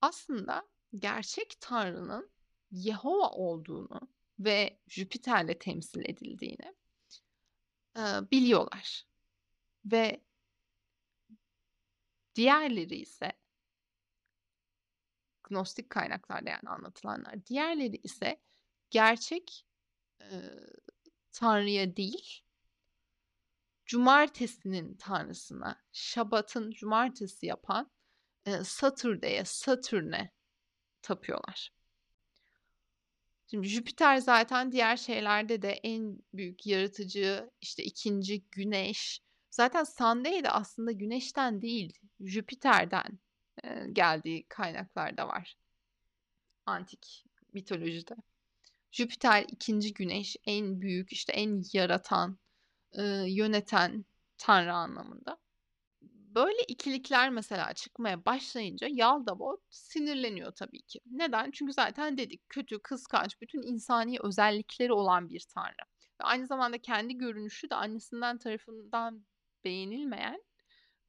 [0.00, 2.30] aslında gerçek tanrının
[2.70, 4.00] Yehova olduğunu
[4.38, 6.74] ve Jüpiter'le temsil edildiğini
[7.96, 9.06] e, biliyorlar.
[9.84, 10.24] Ve
[12.34, 13.32] diğerleri ise
[15.50, 17.46] gnostik kaynaklarda yani anlatılanlar.
[17.46, 18.40] Diğerleri ise
[18.90, 19.66] gerçek
[20.20, 20.34] e,
[21.32, 22.42] Tanrı'ya değil,
[23.86, 27.90] cumartesinin tanrısına, şabatın cumartesi yapan
[28.46, 30.30] e, Satürn'e, Satürn'e
[31.02, 31.72] tapıyorlar.
[33.46, 39.20] Şimdi Jüpiter zaten diğer şeylerde de en büyük yaratıcı, işte ikinci güneş.
[39.50, 43.18] Zaten Sunday de aslında güneşten değil, Jüpiter'den
[43.64, 45.56] e, geldiği kaynaklar da var.
[46.66, 48.16] Antik mitolojide.
[48.92, 52.38] Jüpiter ikinci güneş, en büyük, işte en yaratan,
[53.26, 54.04] yöneten
[54.38, 55.38] tanrı anlamında.
[56.34, 61.00] Böyle ikilikler mesela çıkmaya başlayınca Yaldabot sinirleniyor tabii ki.
[61.06, 61.50] Neden?
[61.50, 65.84] Çünkü zaten dedik kötü, kıskanç, bütün insani özellikleri olan bir tanrı.
[66.20, 69.24] Ve aynı zamanda kendi görünüşü de annesinden tarafından
[69.64, 70.42] beğenilmeyen,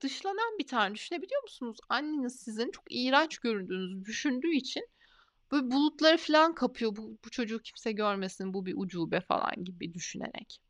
[0.02, 0.96] dışlanan bir tanrı.
[0.96, 1.78] Düşünebiliyor musunuz?
[1.90, 4.88] Anneniz sizin çok iğrenç göründüğünüzü düşündüğü için
[5.52, 6.96] böyle bulutları falan kapıyor.
[6.96, 10.62] Bu, bu çocuğu kimse görmesin, bu bir ucube falan gibi düşünerek.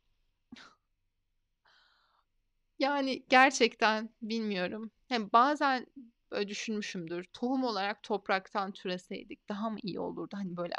[2.78, 4.90] Yani gerçekten bilmiyorum.
[5.08, 5.86] Hem bazen
[6.30, 7.24] böyle düşünmüşümdür.
[7.32, 10.36] Tohum olarak topraktan türeseydik daha mı iyi olurdu?
[10.36, 10.74] Hani böyle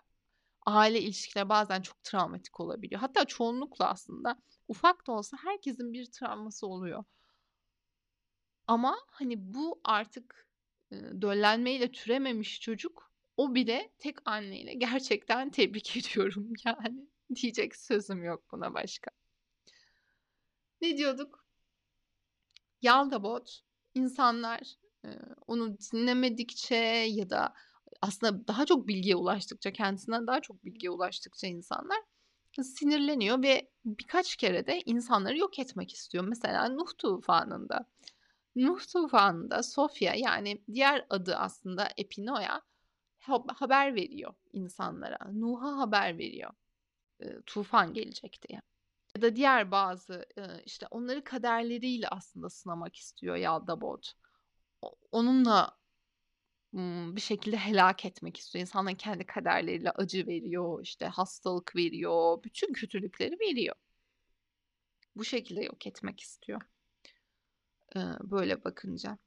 [0.65, 3.01] aile ilişkileri bazen çok travmatik olabiliyor.
[3.01, 4.37] Hatta çoğunlukla aslında
[4.67, 7.03] ufak da olsa herkesin bir travması oluyor.
[8.67, 10.47] Ama hani bu artık
[10.91, 17.07] döllenmeyle türememiş çocuk o bile tek anneyle gerçekten tebrik ediyorum yani.
[17.35, 19.11] Diyecek sözüm yok buna başka.
[20.81, 21.45] Ne diyorduk?
[22.81, 23.61] Yaldabot
[23.95, 24.75] insanlar
[25.47, 26.75] onu dinlemedikçe
[27.09, 27.53] ya da
[28.01, 31.97] aslında daha çok bilgiye ulaştıkça kendisinden daha çok bilgiye ulaştıkça insanlar
[32.61, 36.23] sinirleniyor ve birkaç kere de insanları yok etmek istiyor.
[36.27, 37.85] Mesela Nuh tufanında.
[38.55, 42.61] Nuh tufanında Sofya yani diğer adı aslında Epinoya
[43.47, 45.17] haber veriyor insanlara.
[45.33, 46.51] Nuh'a haber veriyor.
[47.19, 48.61] E, tufan gelecek diye.
[49.15, 50.25] Ya da diğer bazı
[50.65, 54.13] işte onları kaderleriyle aslında sınamak istiyor Yaldabot.
[55.11, 55.77] Onunla
[57.15, 58.61] bir şekilde helak etmek istiyor.
[58.61, 63.75] İnsanların kendi kaderleriyle acı veriyor, işte hastalık veriyor, bütün kötülükleri veriyor.
[65.15, 66.61] Bu şekilde yok etmek istiyor.
[68.23, 69.17] Böyle bakınca.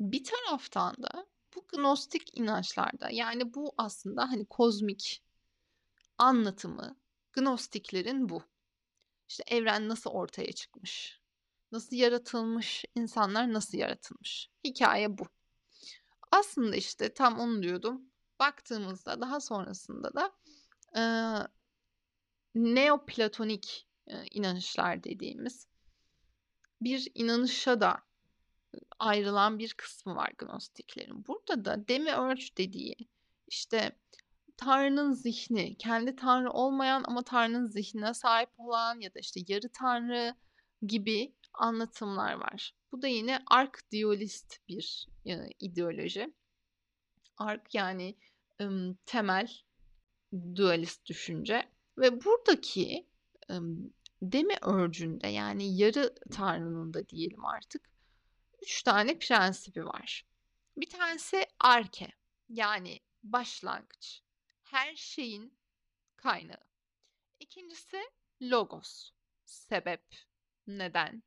[0.00, 5.22] Bir taraftan da bu gnostik inançlarda yani bu aslında hani kozmik
[6.18, 6.96] anlatımı
[7.32, 8.42] gnostiklerin bu.
[9.28, 11.20] İşte evren nasıl ortaya çıkmış?
[11.72, 12.84] Nasıl yaratılmış?
[12.94, 14.50] insanlar nasıl yaratılmış?
[14.64, 15.26] Hikaye bu.
[16.30, 18.02] Aslında işte tam onu diyordum.
[18.40, 20.32] Baktığımızda daha sonrasında da
[20.96, 21.02] e,
[22.54, 25.66] neoplatonik e, inanışlar dediğimiz
[26.80, 28.02] bir inanışa da
[28.98, 31.26] ayrılan bir kısmı var Gnostiklerin.
[31.26, 32.96] Burada da Demi-Urge dediği
[33.48, 33.98] işte
[34.56, 40.34] Tanrı'nın zihni, kendi Tanrı olmayan ama Tanrı'nın zihnine sahip olan ya da işte yarı Tanrı
[40.82, 42.74] gibi anlatımlar var.
[42.92, 46.34] Bu da yine ark dualist bir e, ideoloji.
[47.36, 48.16] Ark yani
[48.60, 48.64] e,
[49.06, 49.48] temel
[50.54, 53.06] dualist düşünce ve buradaki
[53.50, 53.54] e,
[54.22, 57.90] demi örcünde yani yarı tanrının da diyelim artık
[58.62, 60.26] üç tane prensibi var.
[60.76, 62.12] Bir tanesi arke
[62.48, 64.22] yani başlangıç.
[64.62, 65.58] Her şeyin
[66.16, 66.64] kaynağı.
[67.40, 68.10] İkincisi
[68.42, 69.10] logos.
[69.44, 70.04] Sebep,
[70.66, 71.22] neden.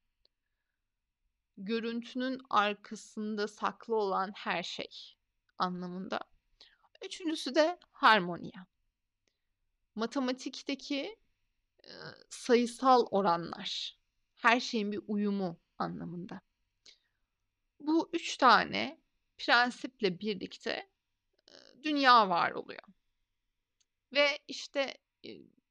[1.58, 5.17] Görüntünün arkasında saklı olan her şey
[5.58, 6.19] anlamında.
[7.06, 8.65] Üçüncüsü de harmonia.
[9.95, 11.15] Matematikteki
[12.29, 13.99] sayısal oranlar.
[14.35, 16.41] Her şeyin bir uyumu anlamında.
[17.79, 19.01] Bu üç tane
[19.37, 20.89] prensiple birlikte
[21.83, 22.83] dünya var oluyor.
[24.13, 24.97] Ve işte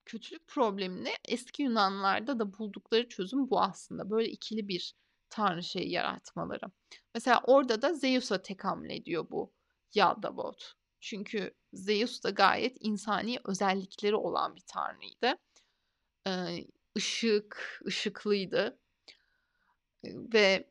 [0.04, 4.10] kötülük problemini eski Yunanlarda da buldukları çözüm bu aslında.
[4.10, 4.94] Böyle ikili bir
[5.30, 6.66] tanrı şeyi yaratmaları.
[7.14, 9.52] Mesela orada da Zeus'a tekamül ediyor bu
[9.94, 10.74] Yaldabot.
[11.00, 15.36] Çünkü Zeus da gayet insani özellikleri olan bir tanrıydı.
[16.28, 16.66] Ee,
[16.98, 18.78] ışık, ışıklıydı.
[20.04, 20.68] Ve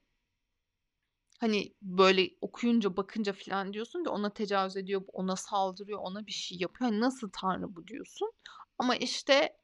[1.40, 6.58] Hani, böyle, okuyunca, bakınca filan diyorsun ki ona tecavüz ediyor, ona saldırıyor, ona bir şey
[6.58, 6.90] yapıyor.
[6.92, 8.32] Hani, nasıl tanrı bu diyorsun.
[8.78, 9.58] Ama, işte,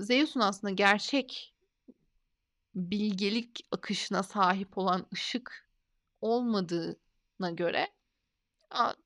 [0.00, 1.54] Zeus'un aslında gerçek
[2.74, 5.68] bilgelik akışına sahip olan ışık
[6.20, 7.88] olmadığına göre,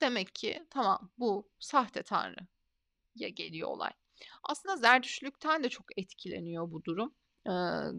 [0.00, 2.70] demek ki tamam bu sahte tanrıya
[3.34, 3.92] geliyor olay.
[4.42, 7.14] Aslında Zerdüştlükten de çok etkileniyor bu durum
[7.46, 7.52] e,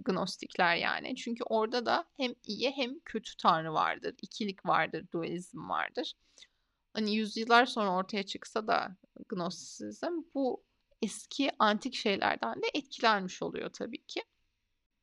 [0.05, 1.15] Gnostikler yani.
[1.15, 4.15] Çünkü orada da hem iyi hem kötü tanrı vardır.
[4.21, 6.13] ikilik vardır, dualizm vardır.
[6.93, 8.97] Hani yüzyıllar sonra ortaya çıksa da
[9.29, 10.63] Gnostisizm bu
[11.01, 14.23] eski antik şeylerden de etkilenmiş oluyor tabii ki.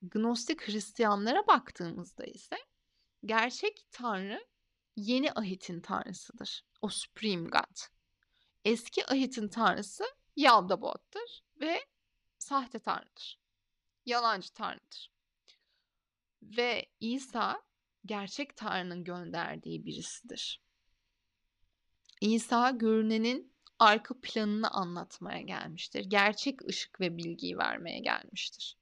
[0.03, 2.57] Gnostik Hristiyanlara baktığımızda ise
[3.25, 4.46] gerçek tanrı
[4.96, 6.64] yeni ahitin tanrısıdır.
[6.81, 7.79] O Supreme God.
[8.64, 10.05] Eski ahitin tanrısı
[10.37, 11.29] Yaldabot'tur
[11.61, 11.81] ve
[12.38, 13.42] sahte tanrıdır
[14.07, 15.12] yalancı tanrıdır.
[16.42, 17.62] Ve İsa
[18.07, 20.62] gerçek tanrının gönderdiği birisidir.
[22.21, 26.05] İsa görünenin arka planını anlatmaya gelmiştir.
[26.05, 28.79] Gerçek ışık ve bilgiyi vermeye gelmiştir.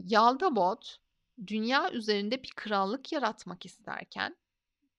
[0.00, 0.98] Yaldabot
[1.46, 4.36] dünya üzerinde bir krallık yaratmak isterken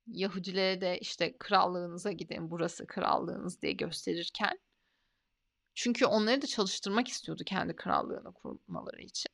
[0.07, 4.59] Yahudilere de işte krallığınıza gidin burası krallığınız diye gösterirken
[5.75, 9.31] çünkü onları da çalıştırmak istiyordu kendi krallığını kurmaları için.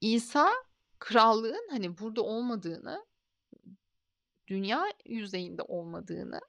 [0.00, 0.50] İsa
[0.98, 3.06] krallığın hani burada olmadığını,
[4.46, 6.40] dünya yüzeyinde olmadığını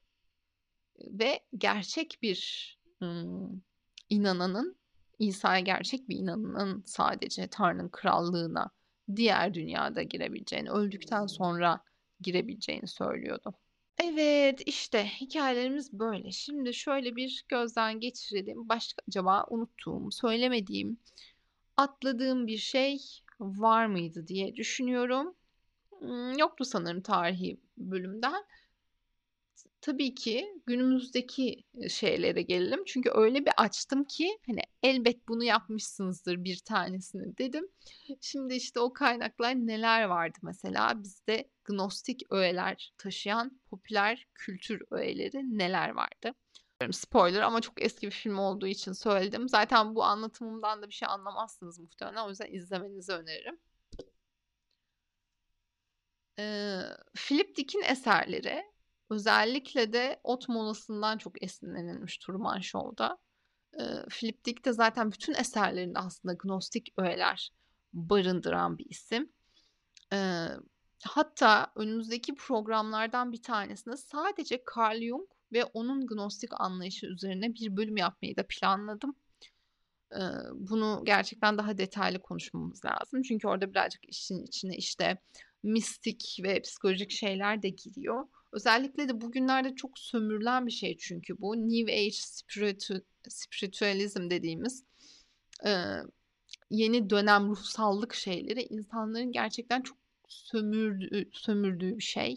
[0.99, 3.63] ve gerçek bir ım,
[4.09, 4.77] inananın
[5.19, 8.71] İsa'ya gerçek bir inananın sadece Tanrı'nın krallığına
[9.15, 11.83] diğer dünyada girebileceğini, öldükten sonra
[12.21, 13.53] girebileceğini söylüyordu.
[14.03, 16.31] Evet işte hikayelerimiz böyle.
[16.31, 18.69] Şimdi şöyle bir gözden geçirelim.
[18.69, 20.97] Başka acaba unuttuğum, söylemediğim,
[21.77, 22.99] atladığım bir şey
[23.39, 25.35] var mıydı diye düşünüyorum.
[26.39, 28.43] Yoktu sanırım tarihi bölümden.
[29.85, 32.83] Tabii ki günümüzdeki şeylere gelelim.
[32.85, 37.67] Çünkü öyle bir açtım ki hani elbet bunu yapmışsınızdır bir tanesini dedim.
[38.21, 45.89] Şimdi işte o kaynaklar neler vardı mesela bizde gnostik öğeler taşıyan popüler kültür öğeleri neler
[45.89, 46.33] vardı?
[46.91, 49.49] Spoiler ama çok eski bir film olduğu için söyledim.
[49.49, 52.25] Zaten bu anlatımımdan da bir şey anlamazsınız muhtemelen.
[52.25, 53.59] O yüzden izlemenizi öneririm.
[56.39, 56.81] Ee,
[57.15, 58.74] Philip Dick'in eserleri
[59.09, 63.17] özellikle de Ot Molası'ndan çok esinlenilmiş Truman Show'da.
[63.79, 67.51] Eee, Philip Dick de zaten bütün eserlerinde aslında gnostik öğeler
[67.93, 69.33] barındıran bir isim.
[70.13, 70.49] Eee,
[71.05, 77.97] hatta önümüzdeki programlardan bir tanesinde sadece Carl Jung ve onun gnostik anlayışı üzerine bir bölüm
[77.97, 79.15] yapmayı da planladım.
[80.15, 80.19] Eee,
[80.53, 83.21] bunu gerçekten daha detaylı konuşmamız lazım.
[83.21, 85.17] Çünkü orada birazcık işin içine işte
[85.63, 88.27] mistik ve psikolojik şeyler de giriyor.
[88.55, 91.55] Özellikle de bugünlerde çok sömürülen bir şey çünkü bu.
[91.57, 94.83] New Age spiritu spiritüalizm dediğimiz
[95.65, 96.03] eee,
[96.69, 99.97] yeni dönem ruhsallık şeyleri insanların gerçekten çok
[100.27, 102.35] sömürdüğü, sömürdüğü bir şey.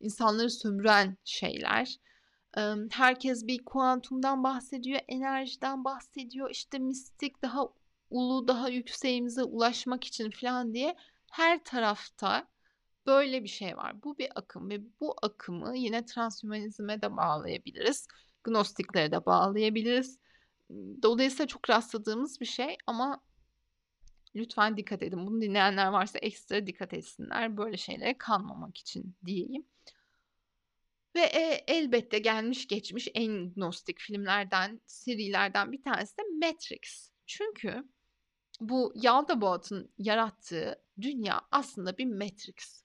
[0.00, 1.96] İnsanları sömüren şeyler.
[2.56, 6.50] Eee, herkes bir kuantumdan bahsediyor, enerjiden bahsediyor.
[6.50, 7.68] İşte mistik daha
[8.10, 10.96] ulu, daha yükseğimize ulaşmak için falan diye
[11.32, 12.48] her tarafta
[13.06, 14.02] böyle bir şey var.
[14.02, 18.06] Bu bir akım ve bu akımı yine transhümanizme de bağlayabiliriz.
[18.44, 20.18] Gnostiklere de bağlayabiliriz.
[21.02, 23.20] Dolayısıyla çok rastladığımız bir şey ama
[24.36, 25.26] lütfen dikkat edin.
[25.26, 27.56] Bunu dinleyenler varsa ekstra dikkat etsinler.
[27.56, 29.66] Böyle şeylere kanmamak için diyeyim.
[31.14, 37.10] Ve e, elbette gelmiş geçmiş en gnostik filmlerden, serilerden bir tanesi de Matrix.
[37.26, 37.84] Çünkü
[38.60, 42.83] bu Yaldabaoth'un yarattığı dünya aslında bir Matrix.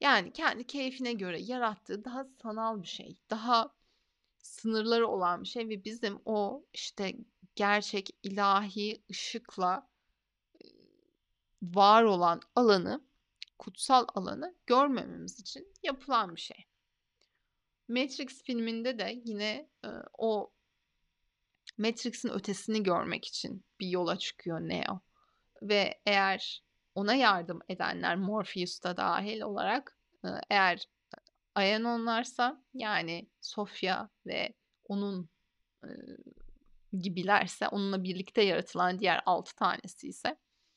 [0.00, 3.16] Yani kendi keyfine göre yarattığı daha sanal bir şey.
[3.30, 3.74] Daha
[4.38, 7.16] sınırları olan bir şey ve bizim o işte
[7.54, 9.88] gerçek ilahi ışıkla
[11.62, 13.04] var olan alanı,
[13.58, 16.66] kutsal alanı görmememiz için yapılan bir şey.
[17.88, 19.88] Matrix filminde de yine e,
[20.18, 20.52] o
[21.78, 25.00] Matrix'in ötesini görmek için bir yola çıkıyor Neo.
[25.62, 26.65] Ve eğer
[26.96, 29.98] ona yardım edenler Morpheus da dahil olarak
[30.50, 30.86] eğer
[31.54, 35.28] Ayanonlarsa yani Sofya ve onun
[35.84, 35.88] e,
[36.98, 40.36] gibilerse onunla birlikte yaratılan diğer altı tanesi ise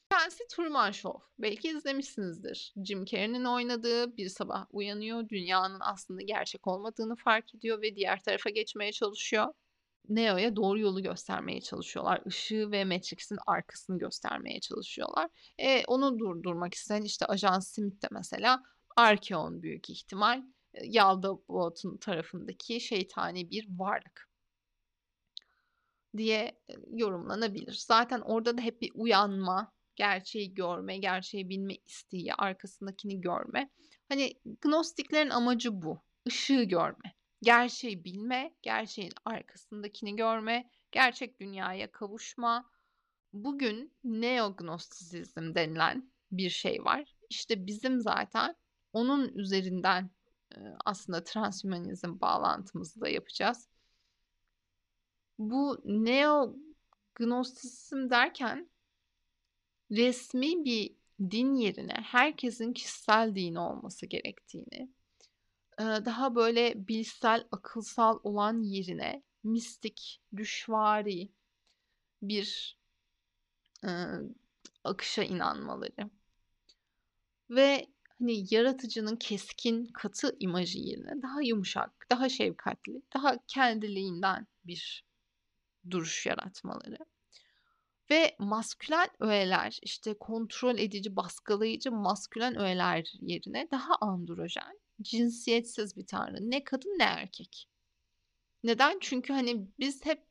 [0.09, 1.25] tanesi Truman Show.
[1.39, 2.73] Belki izlemişsinizdir.
[2.85, 5.29] Jim Carrey'nin oynadığı bir sabah uyanıyor.
[5.29, 9.53] Dünyanın aslında gerçek olmadığını fark ediyor ve diğer tarafa geçmeye çalışıyor.
[10.09, 12.21] Neo'ya doğru yolu göstermeye çalışıyorlar.
[12.25, 15.29] Işığı ve Matrix'in arkasını göstermeye çalışıyorlar.
[15.57, 18.63] E, onu durdurmak isteyen işte Ajan Smith de mesela
[18.95, 20.43] Arkeon büyük ihtimal.
[20.83, 24.29] Yaldabot'un tarafındaki şeytani bir varlık
[26.17, 26.59] diye
[26.91, 27.73] yorumlanabilir.
[27.87, 33.69] Zaten orada da hep bir uyanma, gerçeği görme, gerçeği bilme isteği, arkasındakini görme.
[34.09, 36.01] Hani gnostiklerin amacı bu.
[36.25, 37.18] Işığı görme.
[37.41, 42.69] Gerçeği bilme, gerçeğin arkasındakini görme, gerçek dünyaya kavuşma.
[43.33, 47.15] Bugün neognostizm denilen bir şey var.
[47.29, 48.55] İşte bizim zaten
[48.93, 50.09] onun üzerinden
[50.85, 53.67] aslında transhümanizm bağlantımızı da yapacağız.
[55.37, 58.69] Bu neognostizm derken
[59.91, 64.89] resmi bir din yerine herkesin kişisel dini olması gerektiğini,
[65.79, 71.31] daha böyle bilsel, akılsal olan yerine mistik, düşvari
[72.21, 72.77] bir
[74.83, 76.09] akışa inanmaları
[77.49, 77.87] ve
[78.19, 85.05] hani yaratıcının keskin, katı imajı yerine daha yumuşak, daha şefkatli, daha kendiliğinden bir
[85.89, 86.97] duruş yaratmaları.
[88.11, 96.51] Ve maskülen öğeler, işte kontrol edici, baskılayıcı maskülen öğeler yerine daha androjen, cinsiyetsiz bir tanrı.
[96.51, 97.69] Ne kadın ne erkek.
[98.63, 98.97] Neden?
[99.01, 100.29] Çünkü hani biz hep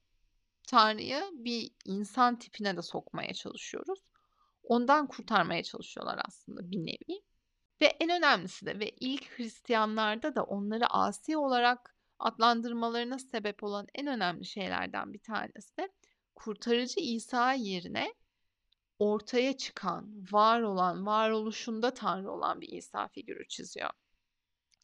[0.69, 4.01] Tanrı'yı bir insan tipine de sokmaya çalışıyoruz.
[4.63, 7.23] Ondan kurtarmaya çalışıyorlar aslında bir nevi.
[7.81, 14.07] Ve en önemlisi de ve ilk Hristiyanlarda da onları asi olarak adlandırmalarına sebep olan en
[14.07, 15.89] önemli şeylerden bir tanesi de
[16.35, 18.15] kurtarıcı İsa yerine
[18.99, 23.91] ortaya çıkan, var olan, varoluşunda Tanrı olan bir İsa figürü çiziyor.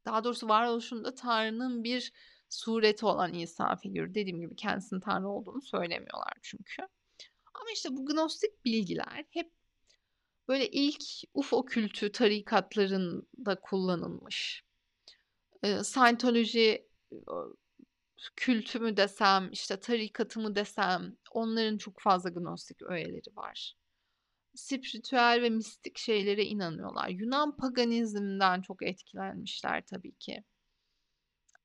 [0.05, 2.13] Daha doğrusu varoluşunda Tanrı'nın bir
[2.49, 4.15] sureti olan İsa figürü.
[4.15, 6.83] Dediğim gibi kendisinin Tanrı olduğunu söylemiyorlar çünkü.
[7.55, 9.53] Ama işte bu gnostik bilgiler hep
[10.49, 11.03] böyle ilk
[11.35, 14.65] UFO kültü tarikatlarında kullanılmış.
[15.63, 16.77] E, Scientology
[18.37, 23.77] kültü mü desem, işte tarikatı mı desem, onların çok fazla gnostik öğeleri var.
[24.55, 27.09] Spiritüel ve mistik şeylere inanıyorlar.
[27.09, 30.45] Yunan paganizmden çok etkilenmişler tabii ki.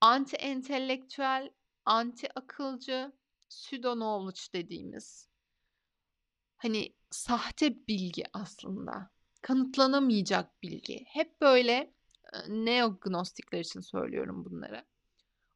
[0.02, 1.50] Anti entelektüel,
[1.86, 3.12] anti akılcı,
[3.50, 5.30] pseudo knowledge dediğimiz
[6.58, 9.10] hani sahte bilgi aslında.
[9.42, 11.06] Kanıtlanamayacak bilgi.
[11.08, 11.94] Hep böyle
[12.48, 14.86] neognostikler için söylüyorum bunları.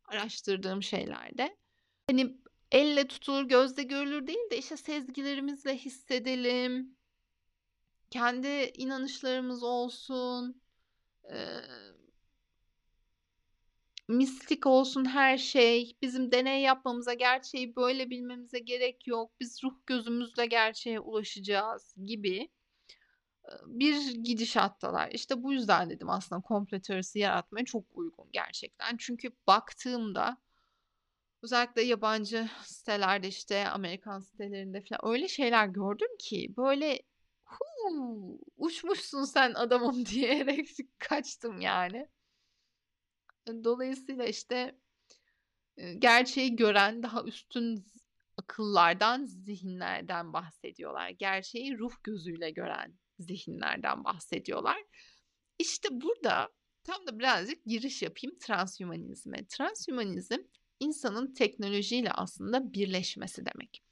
[0.05, 1.57] Araştırdığım şeylerde.
[2.07, 2.37] Hani
[2.71, 6.97] elle tutulur, gözle görülür değil de işte sezgilerimizle hissedelim.
[8.13, 10.61] Kendi inanışlarımız olsun.
[11.29, 11.61] Eee
[14.07, 15.97] mistik olsun her şey.
[16.01, 19.31] Bizim deney yapmamıza, gerçeği böyle bilmemize gerek yok.
[19.39, 22.49] Biz ruh gözümüzle gerçeğe ulaşacağız gibi
[23.65, 25.11] bir gidişattalar.
[25.11, 28.97] İşte bu yüzden dedim aslında komplo teorisi yaratmaya çok uygun gerçekten.
[28.97, 30.37] Çünkü baktığımda
[31.43, 36.99] özellikle yabancı sitelerde işte Amerikan sitelerinde falan öyle şeyler gördüm ki böyle
[38.57, 40.69] uçmuşsun sen adamım diyerek
[40.99, 42.07] kaçtım yani.
[43.47, 44.75] Dolayısıyla işte
[45.99, 47.85] gerçeği gören daha üstün
[48.37, 51.09] akıllardan, zihinlerden bahsediyorlar.
[51.09, 54.83] Gerçeği ruh gözüyle gören zihinlerden bahsediyorlar.
[55.59, 56.49] İşte burada
[56.83, 59.45] tam da birazcık giriş yapayım transhümanizme.
[59.45, 60.39] Transhümanizm
[60.79, 63.83] insanın teknolojiyle aslında birleşmesi demek.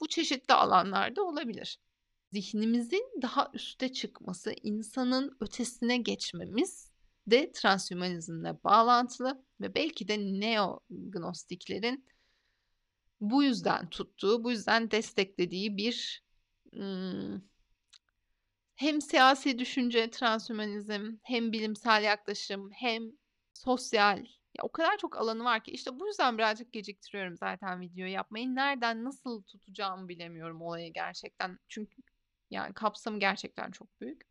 [0.00, 1.78] Bu çeşitli alanlarda olabilir.
[2.32, 6.90] Zihnimizin daha üste çıkması, insanın ötesine geçmemiz
[7.26, 12.06] de transhümanizmle bağlantılı ve belki de neognostiklerin
[13.20, 16.24] bu yüzden tuttuğu, bu yüzden desteklediği bir
[18.74, 23.02] hem siyasi düşünce, transhümanizm, hem bilimsel yaklaşım, hem
[23.54, 24.18] sosyal
[24.58, 28.54] ya o kadar çok alanı var ki işte bu yüzden birazcık geciktiriyorum zaten video yapmayı.
[28.54, 31.58] Nereden nasıl tutacağımı bilemiyorum olayı gerçekten.
[31.68, 32.02] Çünkü
[32.50, 34.30] yani kapsamı gerçekten çok büyük.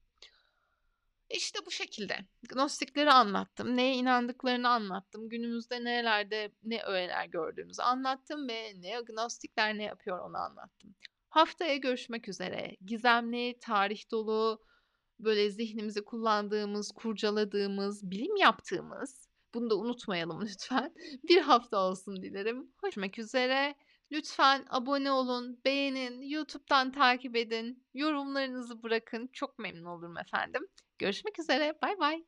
[1.29, 2.17] İşte bu şekilde.
[2.49, 3.77] Gnostikleri anlattım.
[3.77, 5.29] Neye inandıklarını anlattım.
[5.29, 10.95] Günümüzde nerelerde ne öğeler gördüğümüzü anlattım ve ne gnostikler ne yapıyor onu anlattım.
[11.29, 12.75] Haftaya görüşmek üzere.
[12.85, 14.63] Gizemli, tarih dolu,
[15.19, 20.93] böyle zihnimizi kullandığımız, kurcaladığımız, bilim yaptığımız, bunu da unutmayalım lütfen.
[21.23, 22.71] Bir hafta olsun dilerim.
[22.83, 23.75] Görüşmek üzere.
[24.11, 29.29] Lütfen abone olun, beğenin, YouTube'dan takip edin, yorumlarınızı bırakın.
[29.33, 30.67] Çok memnun olurum efendim.
[30.99, 31.77] Görüşmek üzere.
[31.81, 32.23] Bay bay.